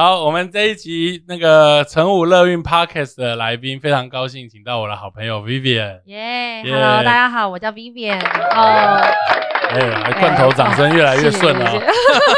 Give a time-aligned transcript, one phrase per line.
[0.00, 6.02] 好，我们这一集那个晨武乐运 Podcast 的来宾，非常高兴请到我的好朋友 Vivian。
[6.04, 8.62] 耶耶，Hello，大家好，我叫 Vivian，然后
[9.70, 11.82] 哎，来罐头掌声越来越顺了。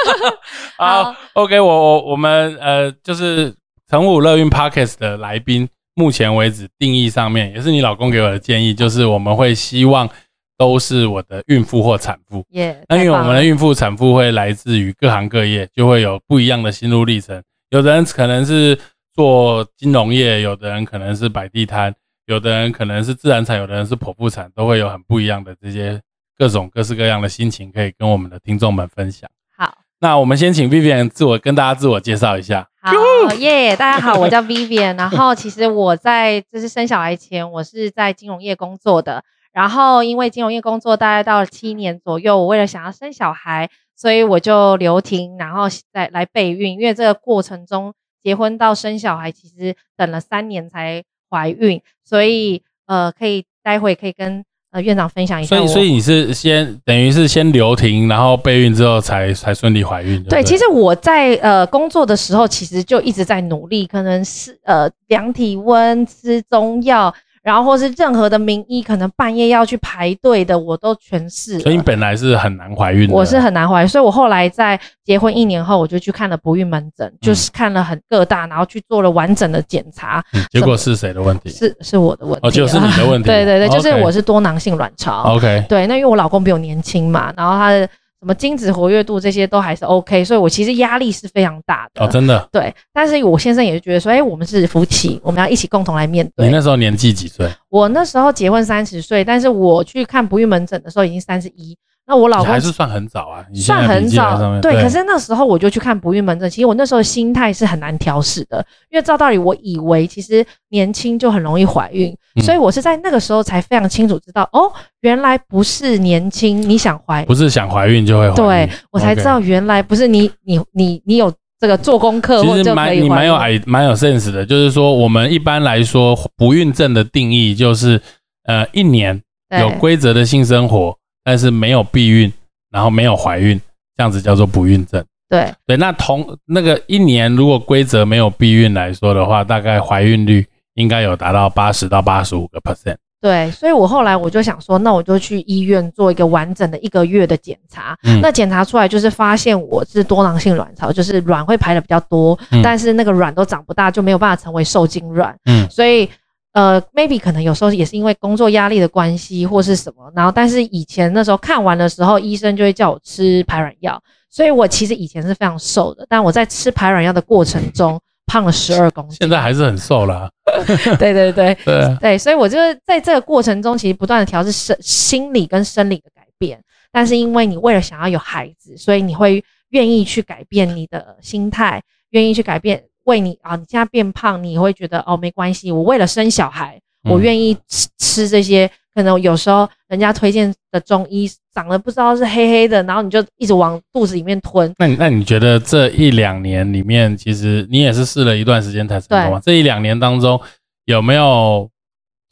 [0.78, 3.54] 好好，OK，我我我们呃，就是
[3.90, 10.08] 晨武乐运 Podcast 的来宾，目前为止定义上面也是你老公给我的建议，就是我们会希望
[10.56, 12.42] 都是我的孕妇或产妇。
[12.52, 17.42] 耶，那因为我们的孕妇、产妇会来自于各行各业，就会有不一样的心路历程。
[17.70, 18.76] 有的人可能是
[19.14, 21.94] 做金融业，有的人可能是摆地摊，
[22.26, 26.00] 有的人可能是自然产，有的人是剖腹产，都会有很不一样的这些
[26.36, 29.30] 各种各式各样的心情，可以跟我们的听众们分享。
[29.56, 29.72] 好。
[30.00, 32.66] 那我们先请 Vivian 自我跟大家自我介绍一下。
[32.82, 34.96] 好耶大家好，我叫 Vivian。
[34.96, 39.22] 然后其实我在就是生小孩前，我是在金融业工作的。
[39.52, 43.68] 然后因为金融业工作大概到了七年左右，我为了想要生小孩，
[44.00, 46.72] 所以我就留停，然后再来备孕。
[46.72, 55.54] 因为这个过程中，结婚到生小孩，其实等了三年才怀孕，所以呃，可以待会可以跟呃院长分享一下。
[55.54, 60.24] 所以，所以你是先等于是先留停，然后备孕之后才才顺利怀孕。
[60.24, 71.58] 对，不其实我在呃工作的时候，其实就一直在努力，可能是呃量体温、吃中药，然后或是任何的名医，可能半夜要去排队的，我都全是。
[71.60, 73.14] 所以你本来是很难怀孕的。
[73.14, 81.48] 我是很难怀，所以我后来在结婚一年后，我就去看了不孕门诊，就是看了很各大，然后去做了完整的检查，嗯结果是谁的问题？
[81.48, 83.26] 是是我的问题，哦，就是你的问题。
[83.30, 85.22] 对对对，就是我是多囊性卵巢。
[85.34, 87.88] OK，对，那因为我老公比我年轻嘛，然后他的
[88.20, 92.04] 什么精子活跃度这些都还是 OK，所以我其实压力是非常大的。
[92.04, 92.48] 哦，真的。
[92.52, 96.52] 对，但是我先生也是觉得说，哎、我们是夫妻，我们要一起共同来面对你。
[96.52, 97.50] 那时候年纪几岁？
[97.70, 101.74] 我那时候结婚三十岁，但是我去看不孕门诊的时候已经三十一，
[102.06, 104.74] 那我老公还是算很早啊，算很早，面对。
[104.82, 114.72] 可是那时候我就去看不孕门诊，其实我那时候心态是很难调试的，因为照道理我以为其实年轻就很容易怀孕，嗯所以我是在那个时候才非常清楚知道，哦，
[115.02, 118.34] 原来不是年轻你想怀，不是想怀孕就会怀孕。
[118.34, 128.00] 对我才知道原来不是你你你你有这个做功课，其实蛮你蛮有矮蛮有 sense 的，就是说我们一般来说不孕症的定义就是
[128.46, 132.32] 呃一年对有规则的性生活，但是没有避孕，
[132.70, 133.60] 然后没有怀孕，
[133.96, 135.04] 这样子叫做不孕症。
[135.28, 140.44] 对对，那同那个一年如果规则没有避孕来说的话，大概怀孕率
[140.74, 142.96] 应该有达到八十到八十五个 percent。
[143.20, 147.94] 对，所以我后来我就想说，那我就去医院做一个完整的一个月的检查。
[148.02, 155.36] 嗯那检查出来就是发现我是多囊性卵巢，就是卵会排的比较多，嗯但是那个卵都长不大，就没有办法成为受精卵。
[155.44, 156.08] 嗯所以
[156.52, 169.18] 呃，maybe 可能有时候也是因为工作压力的关系或是什么，然后但是以前那时候看完的时候，医生就会叫我吃排卵药，所以我其实以前是非常瘦的，但我在吃排卵药的过程中胖了十二公斤。
[169.20, 170.28] 现在还是很瘦啦。
[170.98, 171.56] 对对对。
[171.64, 176.60] 对啊，对，所以我就是在这个过程中，其实不断的调试生心理跟生理的改变。
[176.90, 181.80] 但是因为你为了想要有孩子，所以你会愿意去改变你的心态，
[182.10, 188.70] 愿意去改变为你啊，你现在变胖，你会觉得哦没关系，我为了生小孩，嗯我愿意吃吃这些。
[188.92, 194.74] 可能有时候人家推荐的中医长得不知道是黑黑的，然后你就一直往肚子里面吞。
[194.78, 199.40] 那你那你觉得这一两年里面，其实你也是试了一段时间才成功吗？
[199.44, 200.38] 这一两年当中
[200.86, 201.70] 有没有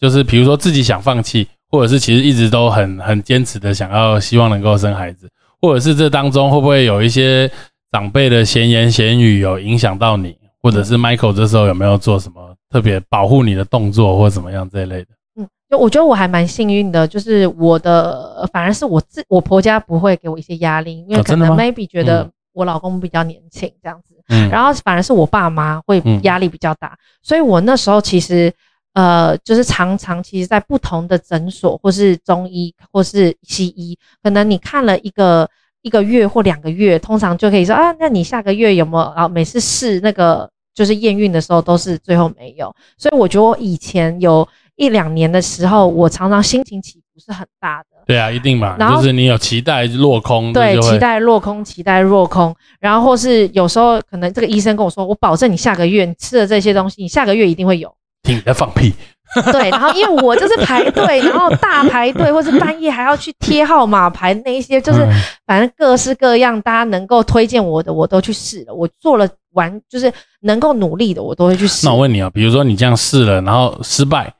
[0.01, 5.31] 就是比如说自己想放弃，或者是其实一直都很很坚持的想要希望能够生孩子，
[5.61, 7.49] 或者是这当中会不会有一些
[7.93, 15.09] 长辈的闲言闲语有影响到你，或者是 Michael 这时候有没有做什么特别保护你的动作或怎么样这一类的？
[15.37, 22.33] 嗯，就我觉得我还蛮幸运的，就是我的反而是我自我婆家不会给我一些压力，因为可能 maybe 觉得嗯。
[22.55, 26.21] 我老公比较年轻这样子，嗯，然后反而是我爸妈会嗯。
[26.25, 28.53] 压力比较大，所以我那时候其实
[28.95, 35.49] 呃就是常常其实在不同的诊所或是中医或是西医，可能你看了一个
[35.83, 39.29] 一个月或两个月，通常就可以说啊，那你下个月有没有啊？
[39.29, 44.47] 每次试那个就是验孕的时候都是最后没有，所以我觉得我以前有
[44.77, 47.87] 一两年的时候，我常常心情起伏是很大的。
[48.07, 57.95] 对啊，一定嘛，就是你有期待落空，对，期待落空，期待落空，然后或是有时候可能这个医生跟我说，我保证你下个月你吃了这些东西，你下个月一定会有。
[58.23, 58.95] 听你在放屁。
[59.53, 65.13] 对，然后因为我就是排队，然后大排队，或是半夜还要去贴号码牌，那一些就是嗯
[65.47, 68.75] 反正各式各样，大家能够推荐我的，我都去试了。
[68.75, 71.93] 我做了完，就是能够努力的，我都会去试那。
[71.93, 74.33] 我问你啊，比如说你这样试了，然后失败，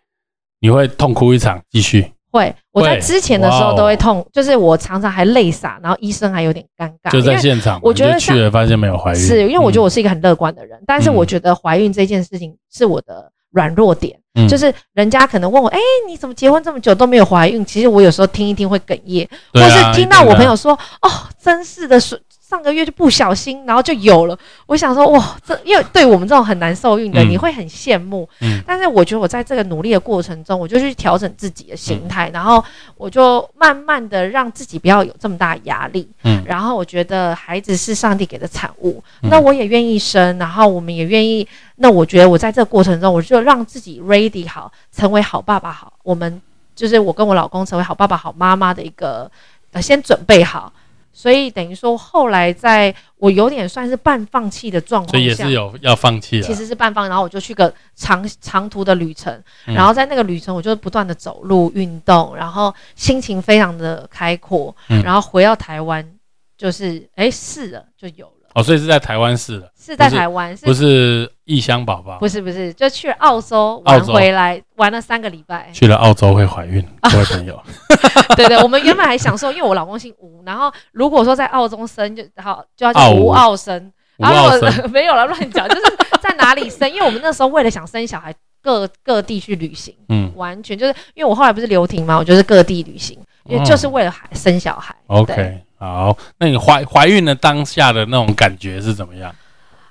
[0.61, 2.13] 你会痛哭一场，继续？
[2.31, 14.49] 会，我在之前的时候都会痛，就是我常常还泪洒，然后医生还有点尴尬，就在现场，我觉得去了，发现没有怀孕，是因为我觉得嗯我是一个很乐观的人，但是我觉得怀孕这件事情是我的软弱点，嗯。
[14.49, 17.65] 就是人家可能问我，哎、你怎么结婚这么久都没有怀孕？
[17.65, 20.73] 其实我有时候听一听会哽咽，啊或啊是听到我朋友一说，
[21.03, 21.11] 哦，
[21.43, 24.39] 真是的，是上个月就不小心，然后就有了。
[24.65, 28.27] 我想说，哇，这因为对我们这种很难受孕的，嗯你会很羡慕。
[28.41, 32.65] 嗯但是我觉得我在这个努力的过程中，我就去调整自己的心态，然后
[32.97, 36.09] 我就慢慢的让自己不要有这么大压力。
[36.25, 41.47] 嗯然后我觉得孩子是上帝给的产物，嗯那我也愿意生，然后我们也愿意。
[41.77, 45.93] 那我觉得我在这个过程中，我就让自己 ready 好，成为好爸爸好。
[46.03, 46.41] 我们
[46.75, 49.31] 就是我跟我老公成为好爸爸、好妈妈的一个
[49.73, 50.73] 呃，先准备好。
[51.19, 59.35] 所以等于说，后来在我有点算是半放弃的状况所以也是有要放弃了，其实是半放，然后我就去个长长途的旅程，
[59.67, 59.75] 嗯。
[59.75, 65.03] 然后在那个旅程，我就不断的走路运动，然后心情非常的开阔，嗯。
[65.03, 66.09] 然后回到台湾，
[66.57, 75.71] 就是哎试了就有了，哦，所以是在台湾试的，是在台湾，是不是异乡宝宝不，是不是，就去了澳洲玩回来，玩了三个礼拜。
[75.73, 77.59] 去了澳洲会怀孕，各位朋友，
[78.37, 85.83] 对对，我们原本还想说，因为我老公姓吴，然后如果说在澳洲生就好就要叫澳吴吴澳生，吴然澳生， 没有了乱讲，就是
[86.21, 89.95] 在哪里生， 因为我们那时候为了想生小孩，各各地去旅行。
[90.11, 94.95] 嗯完全就是因为我后来不是留停嘛，我就是各地旅行，因为就是为了孩生小孩。
[95.07, 99.35] ，OK，好，那你怀怀孕的当下的那种感觉是怎么样？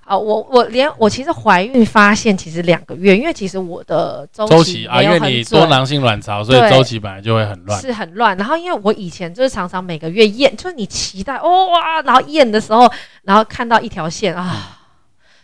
[0.07, 7.81] 啊，我我连我其实怀孕发现其实两个月，因为其实我的周周期啊，因为你多囊性卵巢，所以周期本来就会很乱。
[7.81, 8.35] 是很乱。
[8.37, 12.89] 然后因为我以前就是常常每个月验，就是你期待哦哇，然后验的时候，
[13.23, 14.79] 然后看到一条线啊，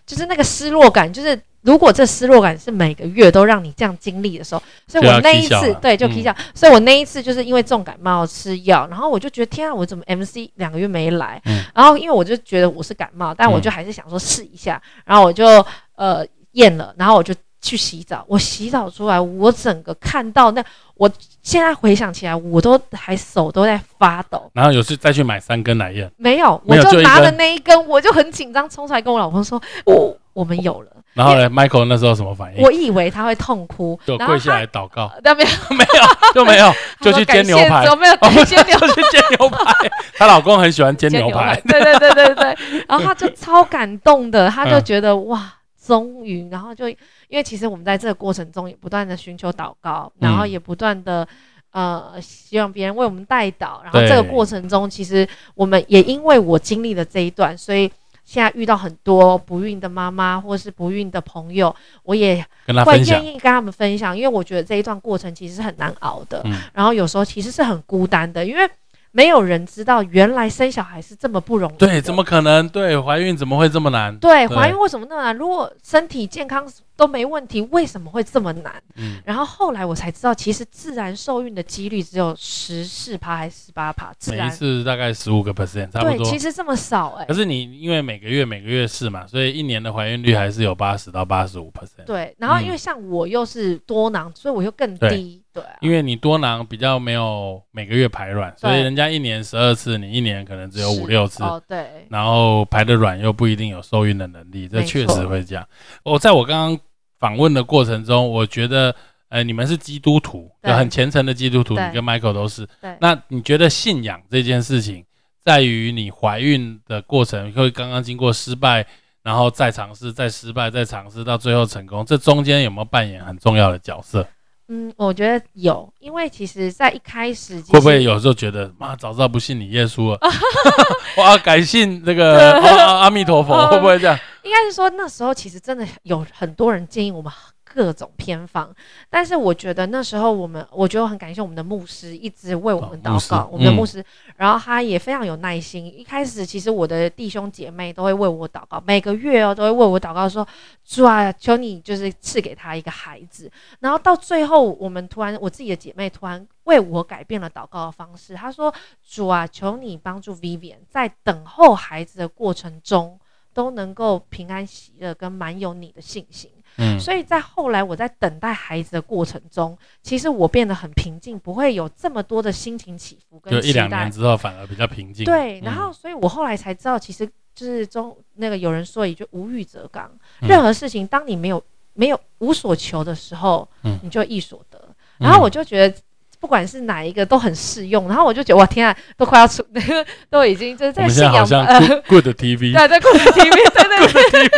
[0.06, 1.40] 就是那个失落感，就是。
[1.64, 11.42] 如果这失落感是每个月都让你这样经历的时候，所以我那一次对就嗯踢笑，所以我那一次就是因为重感冒吃药，然后我就觉得天啊，我怎么 MC 两个月没来？
[11.46, 15.66] 嗯然后因为我就觉得我是感冒，但我就嗯还是想说试一下，然后我就
[15.96, 18.26] 呃验了，然后我就去洗澡。
[18.28, 20.64] 我洗澡出来，我整个看到那，
[20.96, 21.10] 我
[21.42, 24.52] 现在回想起来，我都还手都在发抖。
[24.54, 30.92] 然后有次再去买三根来验，没有，我就拿了那一根，我就很紧张，冲出来跟我老公说：“我我们有了。
[31.14, 32.64] 然后呢，Michael 那时候什么反”应？
[32.64, 37.86] 我以为他会痛哭，就跪下他来祷告， 但没有，没有就没有， 就去煎牛排。
[37.96, 39.74] 没有哦感谢牛就去煎牛排。
[40.18, 42.58] 她老公很喜欢煎牛排，对对对对对，
[42.88, 45.54] 然后他就超感动的，他就嗯觉得哇，
[45.86, 46.98] 终于，然后就因
[47.32, 50.50] 为其实我们在这个过程中也不断的寻求祷告，然后嗯。
[50.50, 51.28] 也不断的。
[51.72, 54.08] 呃，希望别人为我们代祷，然后对。
[54.08, 57.92] 这个过程中，其实我们也因为我经历了这一段，所以
[58.24, 62.44] 现在遇到很多不孕的妈妈或是不孕的朋友，我也
[62.86, 63.26] 会愿。
[63.26, 68.70] 意跟他们分享，因为我觉得这一段过程其实是很难熬的，嗯然后有时候其实是很孤单的，因为
[69.12, 71.76] 没有人知道原来生小孩是这么不容易。
[71.76, 72.68] 对，怎么可能？
[72.70, 74.16] 对，怀孕怎么会这么难？
[74.18, 75.36] 对对怀孕为什么那么难？
[75.36, 78.82] 如果身体健康都没问题，为什么会这么难？
[78.96, 86.26] 嗯，然后后来我才知道，其实自然受孕的几率只有十四趴还是十八趴，自每一然次大概十五个 percent，差不对，多。
[86.26, 92.06] 其实这么少哎、可是你因为每个月每个月试嘛，所以一年的怀孕率还是有八十到八十五 percent。
[92.06, 92.72] 对，然后因嗯。
[92.72, 95.64] 为像我又是多囊，所以我又更低，对。
[95.64, 105.68] 啊，因为你多囊比较没有每个月排卵，所以对人家一年十二次，你一年可能只有五六次，哦，对，然后排的卵又不一定有受孕的能力，这没确实会这样。
[106.04, 106.80] 我在我刚刚
[107.24, 108.94] 访问的过程中，我觉得，
[109.30, 112.68] 呃，你们是基督徒，对就很虔诚的基督徒，你跟 Michael 都是。
[112.82, 115.06] 对那你觉得信仰这件事情，
[115.42, 118.86] 在于你怀孕的过程，会刚刚经过失败，
[119.24, 124.28] 然后再尝试，再失败，再尝试，到最后成功，这中间有没有扮演很重要的角色？
[124.68, 130.20] 嗯，我觉得有，因为其实，在一开始其会不会有时候觉得，妈，早知道不信你耶稣了，
[131.16, 132.52] 我要改信那个
[133.00, 134.20] 阿弥陀佛，会不会这样？
[134.44, 137.32] 应该是说那时候其实真的有很多人建议我们
[137.64, 138.74] 各种偏方。
[139.10, 144.04] 但是我觉得那时候我们，我觉得很感谢我们的牧师一直为我们祷告，我们的牧师，
[144.36, 145.86] 然后他也非常有耐心。
[145.86, 150.48] 一开始其实我的弟兄姐妹都会为我祷告，每个月哦都会为我祷告说
[150.86, 158.72] ：“主啊，求你就是赐给他一个孩子。”然后到最后，我们突然我自己的姐妹突然为我改变了祷告的方式，她说
[159.10, 163.18] ：“主啊，求你帮助 Vivian 在等候孩子的过程中。”
[163.54, 166.50] 都能够平安喜乐，跟蛮有你的信心。
[166.78, 175.24] 嗯，所以在后来我在等待孩子的过程中，其实我变得很平静，不会有这么多的心情起伏跟就一两年之后反而比较平静。
[175.24, 184.80] 对，然后所以我后来才知道，其实就是中那个有人说一句“无欲则刚”，任何事情当你没有没有无所求的时候，嗯，你就易所得。
[185.20, 185.96] 然后我就觉得。
[186.44, 194.50] 不管是哪一个都很适用，然后我就觉得哇天啊，都快要出那个 都已经就是在信仰呃 Good TV， 对，在 Good TV，对对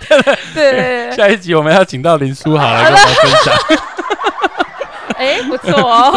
[0.00, 0.22] 对
[0.54, 1.12] 对对。
[1.14, 3.54] 下一集我们要请到林书豪来跟我们分享。
[5.18, 6.12] 哎，不错哦，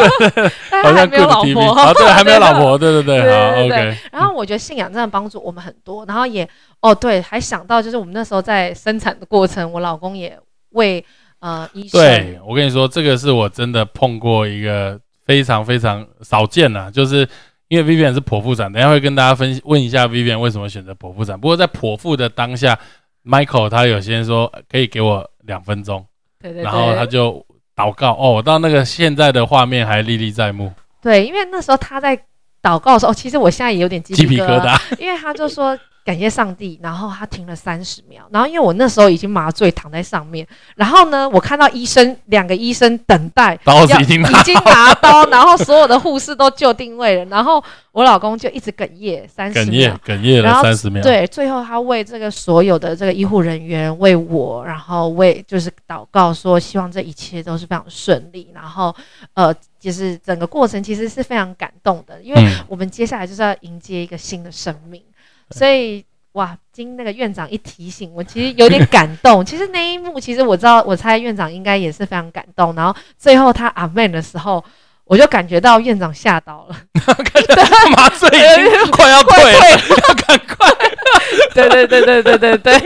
[0.82, 3.98] 好像没有老婆啊，对，还没有老婆，对对对，好 OK。
[4.14, 6.48] 然后我觉得信仰真的帮助我们很多，然后也
[6.80, 10.40] 哦对，还想到就是我们那时候在生产的过程，我老公也
[10.72, 11.04] 为
[11.40, 12.00] 呃医生。
[12.00, 14.98] 对我跟你说，这个是我真的碰过一个。
[15.30, 17.18] 非常非常少见呐，就是
[17.68, 21.40] 因为 Vivian 是剖腹产，等下会跟大家分问一下 Vivian 为什么选择剖腹产。
[21.40, 22.80] 不过在剖腹的当下
[23.24, 26.04] ，Michael 他有些说可以给我两分钟，
[26.42, 27.46] 对对，然后他就
[27.76, 30.74] 祷告哦，到那个现在的画面还历历在目。
[31.00, 32.18] 对，因为那时候他在
[32.64, 35.78] 祷告的时候，其实我现在也有点鸡皮疙瘩，因为他就说。
[36.06, 58.96] 感谢上帝，然后他停了三十秒，然后因为我那时候已经麻醉躺在上面，然后呢，我看到医生两个医生等待，刀子已经已经拿刀，然后所有的护士都就定位了，然后我老公就一直哽咽三十秒，哽咽了三十秒，对，最后他为这个所有的这个医护人员，为我，然后为就是祷告说，希望这一切都是非常顺利，然后
[59.36, 65.04] 呃，就是整个过程其实是非常感动的，因为我们接下来就是要迎接一个新的生命。
[65.52, 66.04] 所以
[66.34, 69.44] 哇，经那个院长一提醒，我其实有点感动。
[69.44, 72.74] 其实那一幕，其实我知道，我猜院长应该也是非常感动。
[72.76, 74.64] 然后最后他阿妹的时候，
[75.06, 76.76] 我就感觉到院长吓到了，
[77.98, 79.60] 麻醉已经快要退了，
[80.08, 80.70] 要赶快。
[81.54, 82.82] 对对对对对对对。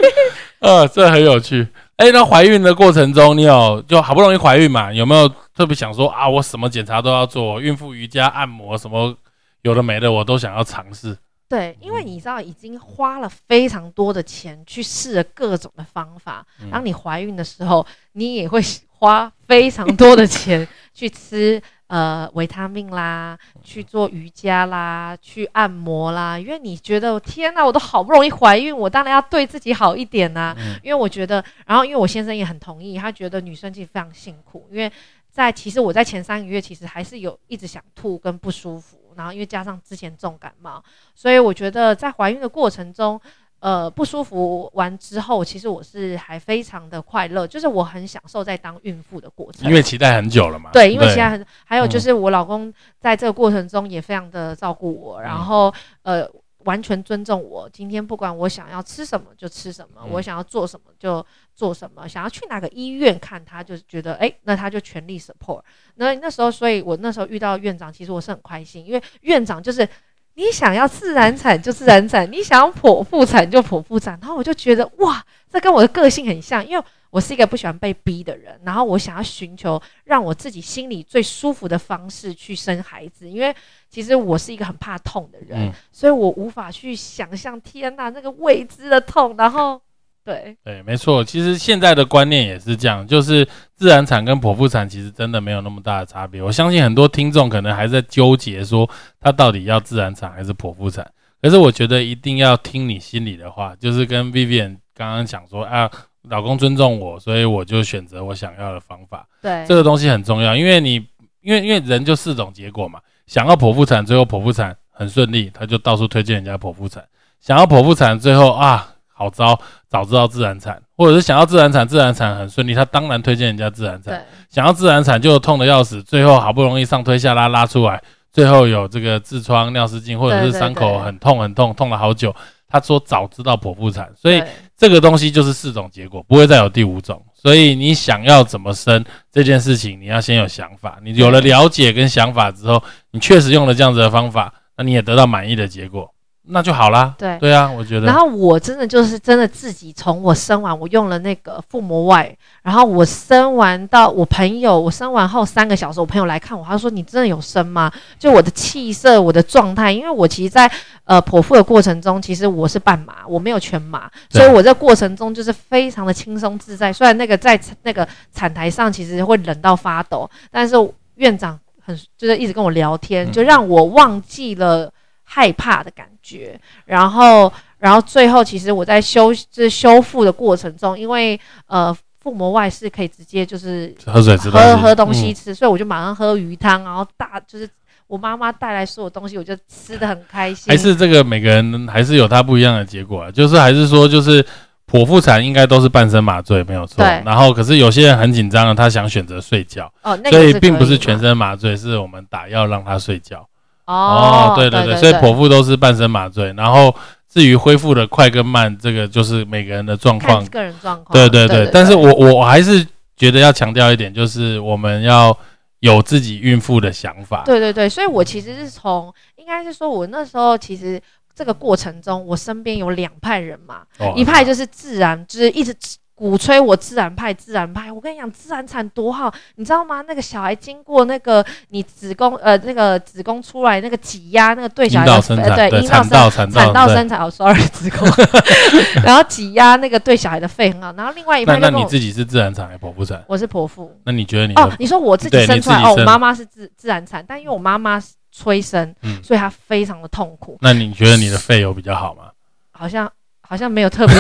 [0.59, 1.67] 呃，这很有趣。
[1.97, 4.91] 哎，那怀孕的过程中，你有就好不容易怀孕嘛？
[4.91, 9.13] 有没有特别想说啊，我什么检查都要做，孕妇瑜伽、按摩什么
[9.61, 11.17] 有的没的，我都想要尝试。
[11.53, 18.59] 对，因为你知道已经花了非常多的钱去试了各种的方法，当你怀孕的时候，你也会
[18.97, 30.55] 花非常多的钱 去吃呃维他命啦，去做瑜伽啦，去按摩啦，因为你觉得天哪，我都好不容易怀孕，我当然要对自己好一点呐。
[30.81, 34.91] 因为我觉得，然后因为我先生也很同意，他觉得女生其实非常辛苦，因为
[35.33, 38.99] 在其实我在前三个月其实还是有一直想吐跟不舒服。
[39.15, 43.19] 然后因为加上之前重感冒，所以我觉得在怀孕的过程中，
[43.59, 49.67] 呃，不舒服完之后，其实我是还非常的快乐，就是我很享受在当孕妇的过程。
[49.67, 50.71] 因为期待很久了嘛。
[50.73, 55.73] 对，因为期待很，还有就是我老公在这个过程中也非常的照顾我，然后
[56.03, 56.29] 呃。
[56.65, 57.69] 完全尊重我。
[57.71, 65.61] 今天不管我想要吃什么就吃什么，我想要做什么就做什么，想要去哪个医院看他，就是觉得哎，那他就全力 support。
[65.95, 69.87] 那那时候，所以我那时候遇到院长，其实我是很开心，因为院长就是
[70.35, 74.19] 你想要自然产就自然产，你想要剖腹产就剖腹产。
[74.21, 76.83] 然后我就觉得哇，这跟我的个性很像，因为。
[77.13, 83.55] 我是一个不喜欢被逼的人，然后我想要寻求让我自己心里最舒服的方式去生孩子，因为
[83.87, 89.35] 其实我是一个很怕痛的人，所以我无法去想象天哪那个未知的痛。
[89.37, 89.79] 然后，
[90.25, 96.41] 对对，没错，其实现在的观念也是这样，就是自然产跟剖腹产其实真的没有那么大的差别。
[96.41, 98.89] 我相信很多听众可能还在纠结说
[99.19, 101.07] 他到底要自然产还是剖腹产，
[101.43, 105.87] 可是我觉得一定要听你心里的话，就是跟 Vivian 刚刚讲说啊。
[106.29, 109.27] 老公尊重我，所以我就选择我想要的方法。
[109.41, 110.95] 对，这个东西很重要，因为你，
[111.41, 112.99] 因为因为人就四种结果嘛。
[113.27, 117.01] 想要剖腹产，最后剖腹产很顺利，他就到处推荐人家剖腹产；
[117.39, 124.25] 想要剖腹产，最后啊好糟，早知道自然产；或者是想要自然产，自然产很顺利，他当然推荐人家自然产。
[124.49, 128.01] 想要自然产就痛的要死，最后好不容易上推下拉拉出来，
[128.31, 132.35] 最后有这个痔疮、尿失禁，或者是伤口很痛很痛，痛了好久。
[132.67, 134.43] 他说早知道剖腹产，所以
[134.77, 137.23] 这个东西就是四种结果，不会再有第五种。
[137.33, 140.99] 所以你想要怎么生这件事情，你要先有想法。
[141.03, 146.12] 你有了了解跟想法之后，你确实用了这样子的方法，那你也得到满意的结果，
[146.45, 147.15] 那就好啦。
[147.17, 148.05] 对对啊，我觉得。
[148.05, 157.89] 然后我真的就是真的自己从我生完，我用了那个腹膜外，然后我生完到我朋友，我生完后三个小时，我朋友来看我，他说你真的有生吗？
[158.19, 160.69] 就我的气色，我的状态，因为我其实，在
[161.05, 166.91] 呃剖腹的过程中，其实我是半麻，我没有全麻，所以我在过程中就是非常的轻松自在。
[166.91, 170.75] 虽然那个在那个产台上其实会冷到发抖，但是
[171.15, 174.91] 院长很就是一直跟我聊天，就让我忘记了。
[175.25, 187.69] 害怕的感觉，然后，然后最后，其实我在修就是修复的过程中，因为呃腹膜外是可以直接就是喝水喝喝东西吃，所以我就马上喝鱼汤，然后大就是
[188.07, 190.71] 我妈妈带来所有东西，我就吃的很开心。
[190.71, 194.41] 还是这个每个人还是有他不一样的结果啊，就是还是说就是
[194.89, 203.45] 剖腹产应该都是半身麻醉没有错，然后可是有些人很紧张了，他想选择睡觉，哦，所以并不是全身麻醉，是我们打药让他睡觉。
[203.85, 206.93] 哦，对对对，所以剖腹都是半身麻醉，然后
[207.29, 211.13] 至于恢复的快跟慢，这个就是每个人的状况，个人状况。
[211.13, 212.85] 对对对，但是我我我还是
[213.15, 215.37] 觉得要强调一点，就是我们要
[215.79, 217.43] 有自己孕妇的想法。
[217.45, 221.01] 对对对，所以我其实是从，应该是说我那时候其实
[221.35, 223.81] 这个过程中，我身边有两派人嘛，
[224.15, 225.75] 一派就是自然，就是一直。
[226.15, 227.91] 鼓吹我自然派，自然派。
[227.91, 230.01] 我跟你讲，自然产多好，你知道吗？
[230.07, 235.21] 那个小孩经过那个你子宫呃那个子宫出来那个挤压，那个对小孩的
[235.69, 238.07] 对阴道生产产道生产哦，sorry 子宫，
[239.03, 240.93] 然后挤压那个对小孩的肺很好。
[240.93, 243.23] 然后另外一派，那你自己是自然产还是剖腹产？
[243.27, 243.91] 我是剖腹。
[244.05, 244.71] 那你觉得你哦？
[244.77, 247.99] 你说我自己生出来哦，我妈妈是自自然产，但因为我妈妈
[248.31, 248.93] 催生，
[249.23, 250.59] 所以她非常的痛苦。
[250.61, 252.29] 那你觉得你的肺有比较好吗？
[252.71, 253.11] 好像。
[253.53, 254.17] 好像没有特别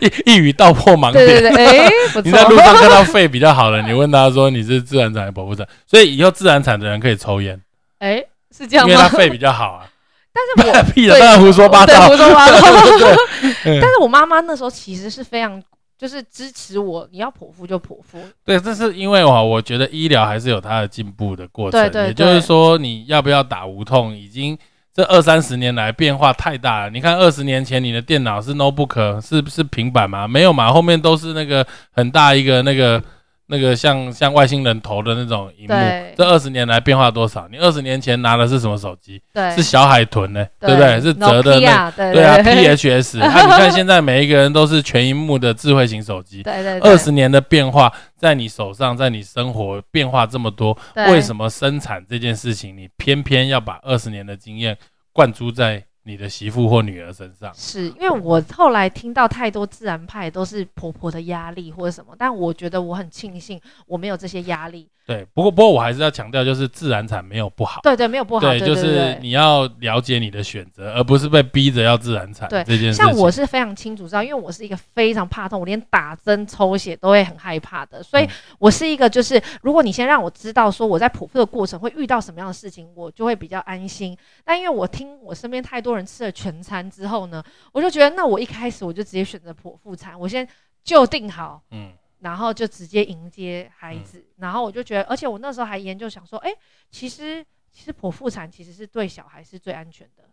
[0.00, 1.24] 一 一语道破盲点。
[1.24, 1.90] 对对对，哎，
[2.24, 5.64] 你在路上看到肺比较好的，你问他说你是自然产还是剖腹产？
[5.86, 7.60] 所以以后自然产的人可以抽烟。
[8.00, 8.92] 哎，是这样吗？
[8.92, 9.86] 因为他肺比较好啊。
[10.34, 12.58] 但是我屁的，当然胡说八道，胡说八道。
[13.62, 15.62] 但是我妈妈那时候其实是非常
[15.96, 18.18] 就是支持我，你要剖腹就剖腹。
[18.44, 21.80] 对，这是因为我我觉得医疗还是有它的进步的过程。
[21.80, 24.58] 对对，也就是说你要不要打无痛已经。
[24.96, 26.90] 这二三十年来变化太大了。
[26.90, 30.26] 你看，二十年前你的电脑是 notebook，是是平板吗？
[30.26, 33.02] 没有嘛，后面都是那个很大一个那个
[33.48, 35.74] 那个像像外星人头的那种荧幕。
[36.16, 37.46] 这二十年来变化多少？
[37.50, 39.20] 你二十年前拿的是什么手机？
[39.34, 40.98] 对，是小海豚呢，对不对？
[40.98, 43.18] 是折的那，对啊，PHS。
[43.20, 46.42] 那你看现在每一个人都是全荧幕的智慧型手机。
[46.42, 46.78] 对对。
[46.80, 50.76] 二十年的变化在你手上，在你生活变化这么多，
[51.08, 54.76] 为什么生产这件事情你偏偏要把二十年的经验？
[55.16, 64.90] 灌注在你的媳妇或女儿身上，是因为我后来听到太多自然派都是婆婆的压力或者什么，但我觉得我很庆幸我没有这些压力。
[65.06, 67.80] 对，不过不过我还是要强调，就是自然产没有不好。
[67.84, 68.40] 对对，没有不好。
[68.40, 72.48] 对，就是你要了解你的选择，而不是被逼着要自然产。
[72.48, 84.18] 对这件事，像我是非常清楚知道，因为我是一个非常怕痛，我连打针抽血都会很害怕的，所以我是一个就是，如果你先让我知道说我在剖腹的过程会遇到什么样的事情，我就会比较安心。
[84.44, 87.40] 但因为我听我身边太多人吃了全餐之后呢，
[87.70, 90.48] 我就觉得那我一开始我就直接选择剖腹产，我先
[90.82, 91.92] 就定好，嗯。
[92.20, 96.50] 然后就直接迎接孩子，然后我就觉得，而且我那时候还研究想说，哎，
[96.90, 100.24] 其实其实剖腹产其实是对小孩是最安全的，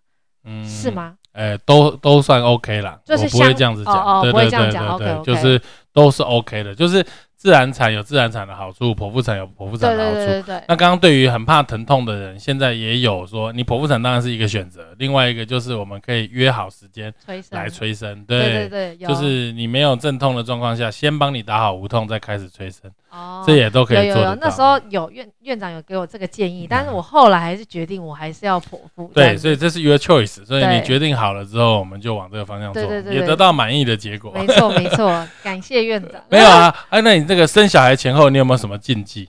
[0.45, 1.17] 嗯，是吗？
[1.33, 7.05] 哎，都都算 OK 啦，就是不会这样子讲，哦哦，不会这样讲，OK OK，就是都是 OK 的，就是。
[7.43, 10.15] 自然产有自然产的好处，剖腹产有剖腹产的好处。
[10.15, 10.63] 对对对对。
[10.65, 14.95] 那刚刚对于很怕疼痛的人，现在也有说，你剖腹产当然是一个选择。
[14.97, 17.13] 另外一个就是我们可以约好时间
[17.51, 18.23] 来催生。
[18.23, 22.89] 对对对，就是你没有阵痛的状况下，先帮你打好无痛，再开始催生。
[23.13, 23.43] 哦。
[23.45, 29.11] 这也都可以做有那时候有院院长有给我这个建议，但是我后来还是决定我还是要剖腹。
[29.13, 30.45] 对，所以这是 your choice。
[30.45, 34.31] 所以你决定好了之后，我们就往这个方向做，也得到满意的结果。
[34.31, 36.21] 没错没错， 感谢院长。
[36.31, 38.13] 没有啊，哎，那你这个生小孩前。
[38.13, 39.27] 后你有没有什么禁忌？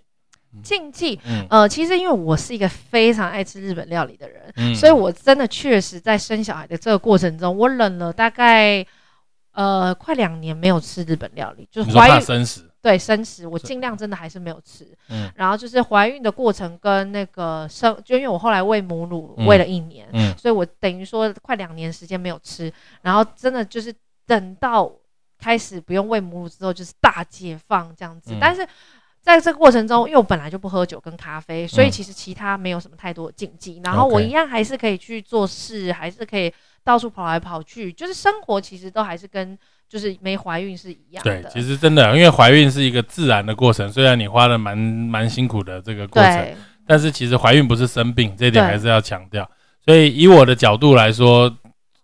[0.62, 1.18] 禁忌，
[1.48, 8.86] 呃，其实因为我是一个非常爱吃日本料理的人，所以我真的确实在生小孩的这个过程中，我忍了大概
[9.52, 14.86] 呃快两年没有吃日本料理，就是怀孕生食，对生食，我尽量真的还是没有吃。
[15.08, 22.70] 嗯，然后就是怀孕的过程跟那个生，就因为我后来喂母乳喂了一年，嗯，所以我等于说快两年时间没有吃，
[23.00, 23.92] 然后真的就是
[24.26, 24.92] 等到。
[25.36, 28.34] 开始不用喂母乳之后，就是大解放这样子。
[28.40, 28.66] 但是
[29.20, 33.78] 在这个过程中，因为我本来就不喝酒跟咖啡，所以其实其他没有什么太多的禁忌。
[33.84, 36.50] 然后我一样还是可以去做事，还是可以
[36.82, 39.58] 到处跑来跑去，就是生活其实都还是跟
[39.94, 41.40] 就是没怀孕是一样的。
[41.40, 46.54] 对，其实真的，因为怀孕是一个自然的过程，虽然你花了蛮蛮辛苦的这个过程，
[46.84, 49.48] 但是其实怀孕不是生病，这一点还是要强调。
[49.84, 51.56] 所以以我的角度来说，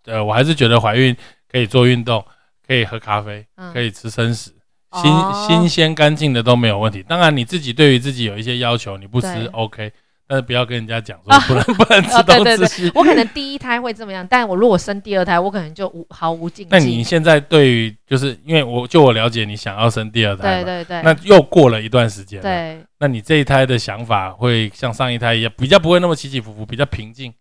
[0.05, 1.17] 呃，我还是觉得怀孕
[1.51, 2.25] 可以做运动，
[2.65, 4.53] 可以喝咖啡，可以吃生食，
[4.93, 5.13] 新
[5.49, 7.03] 新鲜干净的都没有问题。
[7.03, 9.93] 当然你自己对于自己有一些要求，你不吃 OK。
[10.31, 12.89] 但是不要跟人家讲说不能不能吃东西。
[12.95, 16.69] 我可能第一胎会这么样，但我如果生第二胎，我可能就无毫无禁忌。
[16.71, 21.03] 那你现在对于就是因为我就我了解你想要生第二胎，对对对。
[21.03, 22.79] 那又过了一段时间，对。
[23.01, 27.35] 那你这一胎的想法会像上一胎一样，比较不会那么起起伏伏，比较平静。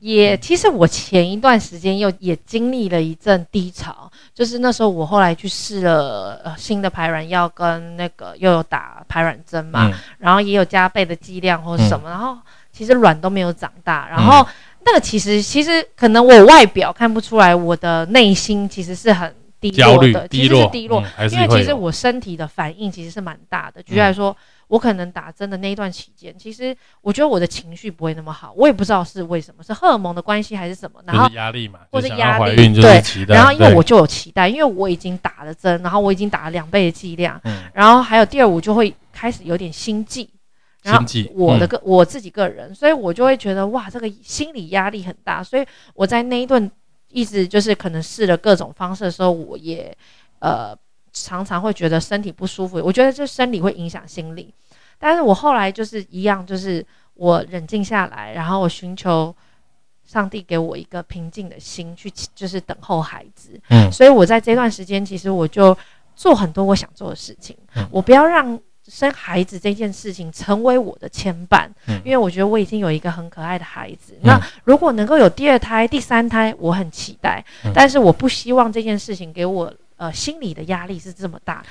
[0.00, 12.36] 也其实我前一段时间又也经历了一阵低潮，就是那时候我后来去试了呃新的排卵药跟那个又有打排卵针嘛，然后也有加倍的剂量或者什么，然后
[12.72, 14.46] 其实卵都没有长大，然后
[14.86, 24.36] 那个其实其实可能我外表看不出来，我的内心其实是很低落的，其实是低落，因为其实我身体的反应其实是蛮大的，举例来说。
[24.70, 37.42] 我可能打针的那一段期间，其实我觉得我的情绪不会那么好，我也不知道是为什么，是荷尔蒙的关系还是什么，然后压力嘛，或者压力对，然后因为我就有期待，因为我已经打了针，然后我已经打了两倍的剂量，
[37.74, 40.30] 然后还有第二，我就会开始有点心悸，
[40.84, 46.70] 然后我的个我自己个人，所以我就会觉得哇，这个心理压力很大，所以我在那一顿
[47.10, 49.96] 一直就是可能试了各种方式的时候，我也
[50.38, 50.76] 呃。
[51.12, 54.54] 常常会觉得身体不舒服，我觉得这生理会影响心理，
[54.96, 59.34] 但是我后来就是一样，就是我冷静下来，然后我寻求
[60.04, 63.60] 上帝给我一个平静的心去，就是等候孩子。
[63.70, 65.76] 嗯，所以我在这段时间，其实我就
[66.14, 67.56] 做很多我想做的事情，
[67.90, 68.56] 我不要让
[68.88, 71.68] 生孩子这件事情成为我的牵绊，
[72.04, 74.14] 因为我觉得我已经有一个很可爱的孩子。
[74.22, 79.72] 那如果能够有第二胎、第三胎，我很期待，但是我不希望这件事情给我。
[80.00, 81.62] 呃，心理的压力是这么大。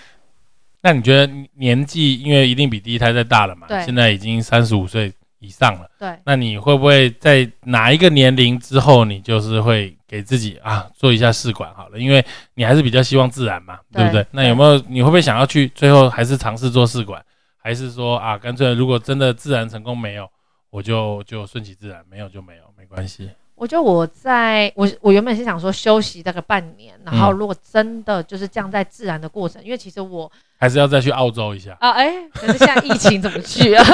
[0.81, 3.65] 那你觉得年纪，因为一定比第一胎再大了嘛？
[3.67, 3.83] 对。
[3.83, 5.89] 现在已经三十五岁以上了。
[5.97, 6.17] 对。
[6.25, 11.99] 那你会不会在哪一个年龄之后，你就是会给自己啊做一下试管好了？
[11.99, 12.23] 因为
[12.53, 14.25] 你还是比较希望自然嘛，对不对？
[14.31, 17.23] 那有没有你会不会想要去最后还是尝试做试管，
[17.57, 20.29] 还是说啊，干脆如果真的自然成功没有，
[20.69, 23.29] 我就就顺其自然，没有就没有，没关系。
[23.59, 33.83] 我觉得我在我我原本是想说休息大概半年，然后如果真的就是这样在自然的过程，因为其实我还是要再去澳洲一下啊，哎，可是现在疫情怎么去啊？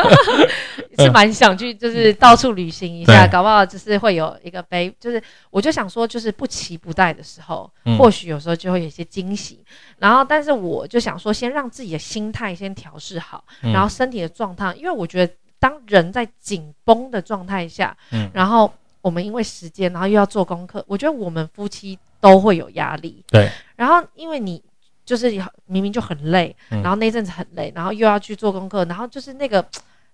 [0.98, 9.60] 是蛮想去，就是到处旅行一下，搞不好就是会有一个飞，就是我就想说，就是不期不待的时候，或许有时候就会有一些惊喜。
[9.98, 18.72] 然后，但是我就想说，先让自己的心态先调试好，然后身体的状态，因为我觉得当人在紧绷的状态下，嗯，然后。
[19.06, 23.24] 我们因为时间，然后又要做功课，我觉得我们夫妻都会有压力。
[23.28, 23.48] 对。
[23.76, 24.60] 然后因为你
[25.06, 25.30] 就是
[25.68, 29.64] 明明就很累，然后那阵子很累，然后又要去做功课，然后就是那个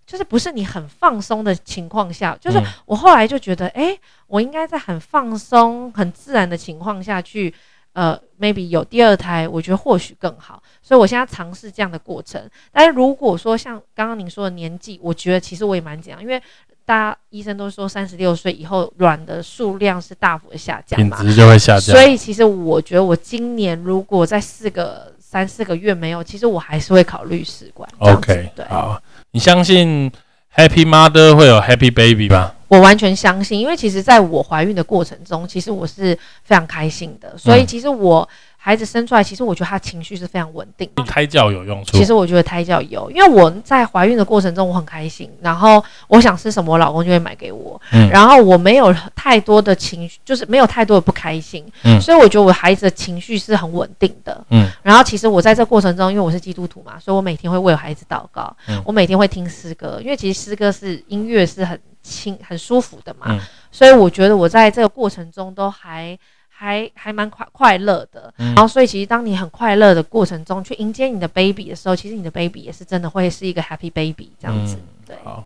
[0.06, 7.54] 就是不是你很放松的情况下，就是我后来就觉得，哎，我应该在很放松、很自然的情况下去，
[7.94, 10.62] 呃，maybe 有第二胎，我觉得或许更好。
[10.82, 12.46] 所以我现在尝试这样的过程。
[12.74, 16.44] 但是如果说像刚刚您说的年纪，我觉得其实我也蛮紧张，因为。
[16.86, 21.96] 大家医生都说，三十六岁以后卵的数量是大幅的下降，品质就会下降。
[21.96, 27.88] 所以其实我觉得，我今年如果在四个三四个月没有，其实我还是会考虑试管。
[28.00, 30.12] OK，对，好，你相信
[30.56, 32.52] Happy Mother 会有 Happy Baby 吗？
[32.68, 38.28] 我完全相信，因为其实在我怀孕的过程中，其实我是非常开心的，所以其实我。
[38.64, 40.88] 孩子生出来，其实我觉得他情绪是非常稳定。
[41.08, 41.98] 胎教有用处。
[41.98, 47.82] 其实我觉得胎教有，因为我在怀孕的过程中我很开心，然后我想吃什么，我老公就会买给我。
[47.92, 48.08] 嗯。
[48.12, 51.66] 然后我没有太多的情绪，就是没有太多的不开心。
[51.84, 52.00] 嗯。
[52.00, 54.40] 所以我觉得我孩子的情绪是很稳定的。
[54.52, 54.70] 嗯。
[54.84, 58.56] 然后其实我在这过程中，因为我是基督徒嘛，所以我每天会为孩子祷告。
[58.68, 58.80] 嗯。
[58.86, 63.26] 我每天会听诗歌，因为其实诗歌是音乐是很轻很舒服的嘛。
[63.30, 63.40] 嗯。
[63.72, 66.16] 所以我觉得我在这个过程中都还。
[66.62, 74.78] 还还蛮快快乐的，然后所以其实当你很快乐的过程中去迎接你的 baby 的时候，其实你的 baby 也是真的会是一个 happy baby 这样子。
[75.04, 75.44] 对，好，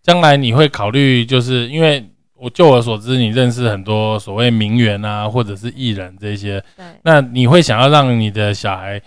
[0.00, 9.02] 将来你会考虑，就是因为我就我所知，你认识很多所谓名媛啊，或者是艺人这些，对，那你会想要让你的小孩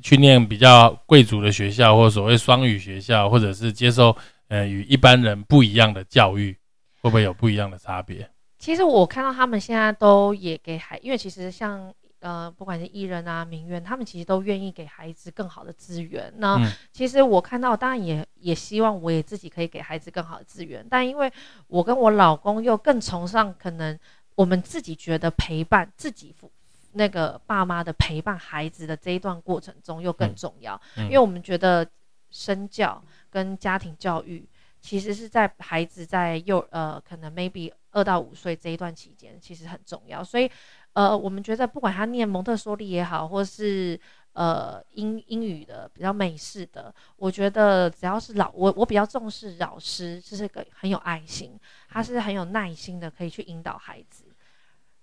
[0.00, 4.16] 去念比较贵族的学校，或者所谓双语学校，或者是接受
[4.48, 6.56] 呃与一般人不一样的教育，
[7.02, 8.26] 会不会有不一样的差别？
[8.66, 16.34] 其实我看到他们现在都也给孩，因为其实像呃，不管是艺人啊、名媛，他们其实都愿意给孩子更好的资源。
[16.38, 16.58] 那
[16.92, 20.84] 其实我看到，当然也也希望我也自己可以给孩子更好的资源。
[20.90, 21.32] 但因为
[21.68, 23.96] 我跟我老公又更崇尚，可能
[24.34, 26.50] 我们自己觉得陪伴自己父
[26.94, 31.88] 那个爸妈的陪伴孩子的这一段过程中又更重要，因为我们觉得
[32.32, 33.00] 身教
[33.30, 34.44] 跟家庭教育
[34.80, 37.72] 其实是在孩子在幼呃可能 maybe。
[37.96, 40.22] 二到五岁这一段期间其实很重要。
[40.22, 40.50] 所以，
[40.92, 43.98] 呃，我们觉得不管他念蒙特梭利也好，或是
[44.34, 54.24] 呃英英语的比较美式的，我觉得只要是老我我比较重视老师，就是个很有爱心，他是很有耐心的，可以去引导孩子。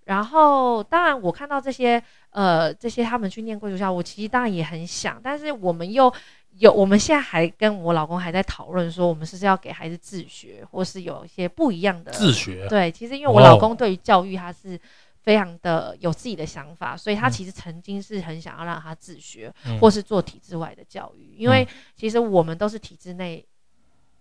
[0.04, 6.12] 然后，当然我看到这些呃这些他们去念贵族校，我其实当然也很想，但是我们又
[6.58, 12.68] 有我们现在还跟我老公还在讨论说，我们是不是要给孩子自学，或是有一些不一样的自学。
[12.68, 14.78] 对，其实因为我老公对于教育他是
[15.22, 23.44] 非常的有自己的想法，所以他其实曾经是很想要让他自学，或是做体制外的教育，因为其实我们都是体制内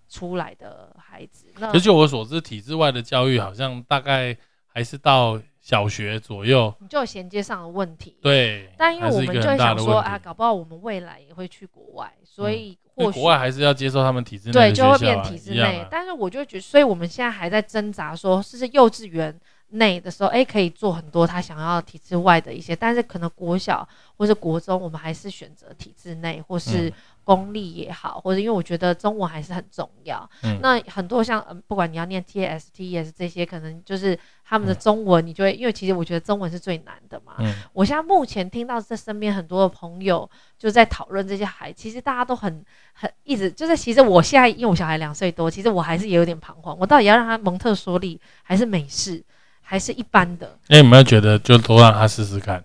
[0.09, 1.45] 出来的孩子。
[1.57, 4.35] 那就我所知，体制外的教育好像大概
[4.67, 5.39] 还是到。
[5.63, 8.17] 小学左右，你就有衔接上的问题。
[8.21, 15.87] 对，但因为我们就会想说啊，搞不好我们未来也会去国外，所以或许国外还是要接受他们体制内对，就会变体制内。
[15.89, 19.33] 但是我就觉得，所以我们现在还在挣扎，说是不是幼稚园
[19.69, 26.91] 内的时候，哎，可以做很多他想要体制外的一些，但是可能国小或是国中，我们还是选择体制内，或是。
[27.23, 30.29] 功利也好，或者因为我觉得中文还是很重要。
[30.43, 37.33] 嗯，那很多像嗯，不管你要念 T S T S 这些，可能就是他们的中文，你就会因为其实我觉得中文是最难的嘛。
[37.39, 49.23] 嗯，我现在目前听到这身边很多的朋友就在讨论这些孩，其实大家都很很一直就是，其实我现在因为我小孩两岁多，其实我还是也有点彷徨，我到底要让他蒙特梭利还是美式，
[49.61, 50.57] 还是一般的？
[50.67, 52.63] 那有没有觉得就都让他试试看？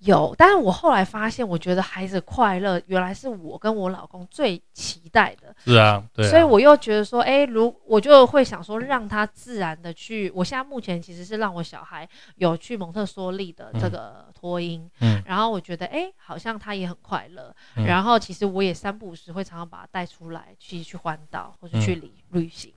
[0.00, 5.54] 有，但是我后来发现，我觉得孩子快乐，原来是我跟我老公最期待的。
[5.64, 6.28] 是啊，对。
[6.28, 10.30] 所以我又觉得说，哎，如我就会想说，让他自然的去。
[10.34, 12.06] 我现在目前其实是让我小孩
[12.36, 17.54] 有去蒙特梭利的这个托婴，嗯，然后我觉得，哎，好像他也很快乐。
[17.74, 22.70] 然后其实我也三不五时会常常把他带出来，去去环岛或者去旅旅行。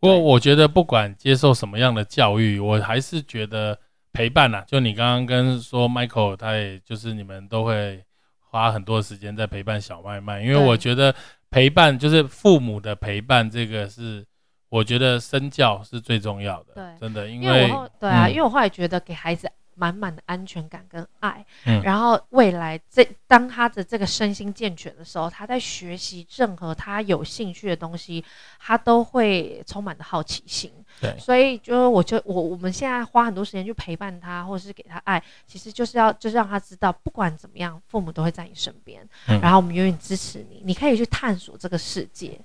[0.00, 3.78] 不过我觉得，不管接受什么样的教育，我还是觉得。
[4.12, 8.04] 陪伴呐，就你刚刚跟说，Michael，他也就是你们都会
[8.38, 11.14] 花很多时间在陪伴小麦麦，因为我觉得
[11.50, 14.24] 陪伴就是父母的陪伴，这个是
[14.68, 19.50] 我觉得身教是最重要的，对，真的，因为对啊，因为我后来觉得给孩子。
[19.74, 21.44] 满满的安全感跟爱，
[21.82, 28.24] 然后未来这当他的这个身心健全的时候，他在学习任何他有兴趣的东西，
[28.58, 30.70] 他都会充满的好奇心。
[31.00, 42.38] 对，所以就我就我我们现在花很多时间去陪伴他，或者是给他爱，其实就是要就是让他知道，不管怎么样，父母都会在你身边，然后我们永远支持你，你可以去探索这个世界。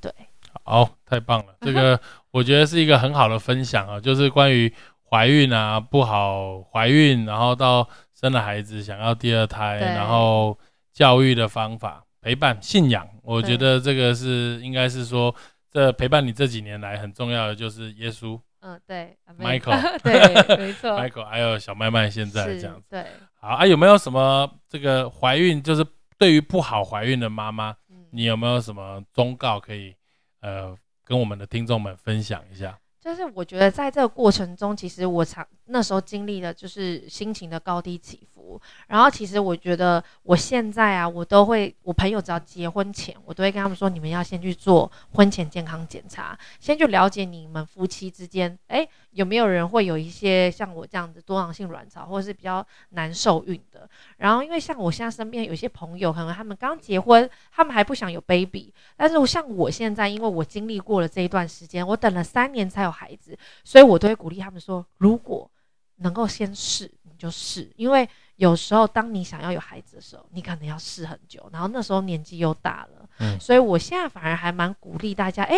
[0.00, 0.10] 对，
[0.64, 4.72] 好，太棒了，这个我觉得是一个很好的分享啊，就是关于。
[5.10, 10.56] 怀孕啊，不好怀孕，然后到生了孩子想要第二胎，然后
[10.92, 15.34] 教育的方法、陪伴、信仰，我觉得这个是应该是说，
[15.68, 18.40] 这陪伴你这几年来很重要的就是耶稣。
[18.60, 22.82] 嗯，对，Michael， 对，没错，Michael，还有小麦麦现在这样子。
[22.90, 23.06] 对，
[23.40, 25.84] 好啊，有没有什么这个怀孕，就是
[26.18, 27.74] 对于不好怀孕的妈妈，
[28.10, 29.96] 你有没有什么忠告可以
[30.42, 32.78] 呃跟我们的听众们分享一下？
[33.00, 38.29] 就是我觉得在这个过程中，其实我常那时候经历的就是心情的高低起伏。
[38.86, 48.88] 然后其实我觉得我现在啊，我都会，我朋友只要结婚前，我都会跟他们说，你们要先去做婚前健康检查，先去了解你们夫妻之间，哎。
[49.12, 53.90] 有没有人会有一些像我这样子多囊性卵巢，或者是比较难受孕的？
[54.18, 58.72] 然后，因为像我现在身边有些朋友，可能他们刚结婚，他们还不想有 baby。
[58.96, 65.50] 但是像我现在，因为我经历过了这一段时间，我等了三年才有孩子，所以我都会鼓励他们说：如果
[65.96, 67.68] 能够先试，你就试。
[67.74, 68.08] 因为
[68.40, 73.06] 有时候当你想要有孩子的时候，你可能要试很久，然后那时候年纪又大了。
[73.18, 75.56] 嗯，所以我现在反而还蛮鼓励大家：哎，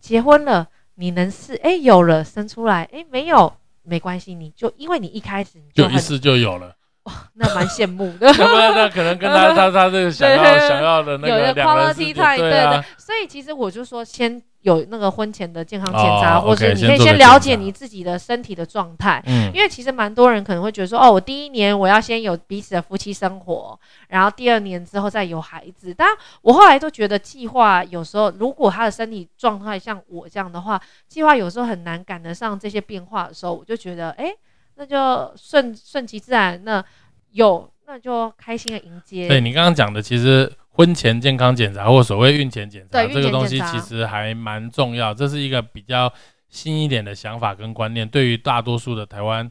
[0.00, 0.68] 结婚了。
[0.96, 1.54] 你能试？
[1.56, 8.32] 哎，有了，生出来，哎，没有，没关系，你就因为你一开始就一试就有了，哇，那蛮羡慕的。
[8.32, 12.84] 那那可能跟他 他他这个想要想要的那个两人世界，对对。
[12.98, 14.42] 所以其实我就说先。
[14.64, 19.22] 有那个婚前的健康检查，或是你可以先了解你自己的身体的状态。
[19.26, 25.92] 嗯，因为其实蛮多人可能会觉得说，哦，我第一年我要先有彼此的夫妻生活，然后第二年之后再有孩子。
[25.92, 26.08] 但
[26.40, 34.32] 我后来都觉得计划有时候，如果他的身体状态像我这样的话，计划有时候很难赶得上这些变化的时候，我就觉得，哎，
[34.76, 36.84] 那就顺顺其自然，那
[37.32, 39.28] 有那就开心的迎接。
[39.28, 40.52] 对你刚刚讲的，其实。
[40.76, 45.14] 婚前健康检查或所谓孕前检查，这个东西其实还蛮重要。
[45.14, 46.12] 这是一个比较
[46.48, 49.48] 新一点的想法跟观念，对于大多数的台湾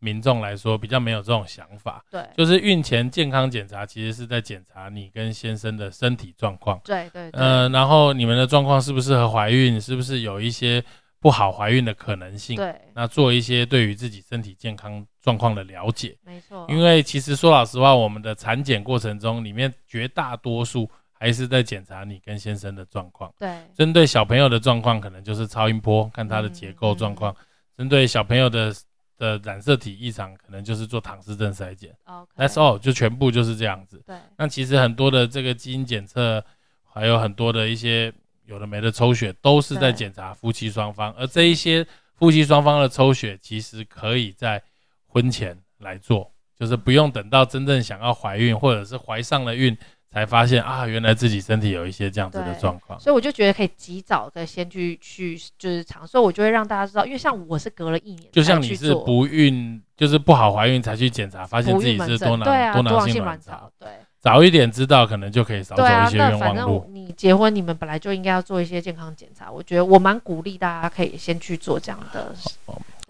[0.00, 2.04] 民众来说，比较没有这种想法。
[2.10, 6.78] 对，就是孕前健康检查其实是在检查你跟先生的身体状况。
[6.84, 7.30] 对对。
[7.32, 10.84] 呃，然后你们的状况适不适合怀孕，是不是有一些。
[11.26, 12.54] 不好怀孕的可能性。
[12.54, 16.16] 对，那做一些对于自己身体健康状况的了解。
[16.22, 23.34] 没错，因为其实说老实话，我们的产检过程中，里面绝大多数还是在检查你跟先生的状况。
[23.40, 27.34] 对，针对小朋友的状况，可能就是超音波看他的结构状况；
[27.76, 28.72] 针对小朋友的
[29.18, 31.92] 的染色体异常，可能就是做唐氏症筛检。
[32.36, 34.00] That's all，就全部就是这样子。
[34.06, 36.44] 对，那其实很多的这个基因检测，
[36.84, 38.12] 还有很多的一些
[38.46, 41.12] 有的没的抽血，都是在检查夫妻双方。
[41.12, 44.62] 而这一些夫妻双方的抽血，其实可以在
[45.06, 49.76] 婚前来做，就是不用等到真正想要怀孕，或者是怀上了孕。
[50.08, 63.88] 才发现啊，原来自己身体有一些这样子的状况，所以我就觉得可以及早的先去去就是尝，所以我就会让大家知道，因为像我是隔了一年，就像你是不孕就是不好怀孕才去检查，发现自己是多囊多囊性卵巢，对，
[64.26, 66.90] 早一点知道可能就可以少走一些冤枉路。
[66.92, 72.34] 你结婚，你们本来就应该要做一些健康检查，我觉得我蛮鼓励大家可以先去做这样的。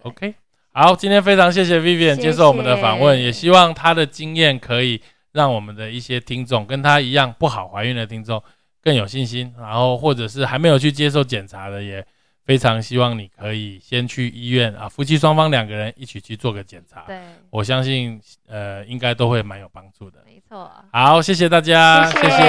[0.03, 0.35] OK，
[0.73, 5.01] 好，今天非常谢谢 Vivian 接受我们的访问，也希望她的经验可以。
[5.33, 8.41] 让我们的一些听众跟她一样不好怀孕的听众
[8.81, 12.03] 更有信心，然后或者是还没有去接受检查的，也
[12.47, 17.01] 非常希望你可以先去医院啊，夫妻双方两个人一起去做个检查。
[17.05, 20.19] 对，我相信，呃，应该都会蛮有帮助的。
[20.25, 20.71] 没错。
[20.93, 22.39] 好，谢谢大家，谢谢，谢谢，